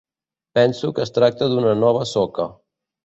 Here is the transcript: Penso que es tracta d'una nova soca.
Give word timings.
Penso 0.59 0.89
que 0.95 1.05
es 1.07 1.13
tracta 1.19 1.49
d'una 1.53 1.75
nova 1.83 2.09
soca. 2.13 2.49